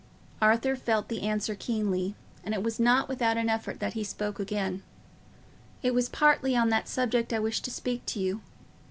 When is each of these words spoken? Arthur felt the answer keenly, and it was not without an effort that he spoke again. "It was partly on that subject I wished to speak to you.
Arthur 0.41 0.75
felt 0.75 1.09
the 1.09 1.21
answer 1.21 1.53
keenly, 1.53 2.15
and 2.43 2.55
it 2.55 2.63
was 2.63 2.79
not 2.79 3.07
without 3.07 3.37
an 3.37 3.49
effort 3.49 3.79
that 3.79 3.93
he 3.93 4.03
spoke 4.03 4.39
again. 4.39 4.81
"It 5.83 5.93
was 5.93 6.09
partly 6.09 6.55
on 6.55 6.69
that 6.69 6.87
subject 6.89 7.31
I 7.31 7.37
wished 7.37 7.63
to 7.65 7.71
speak 7.71 8.07
to 8.07 8.19
you. 8.19 8.41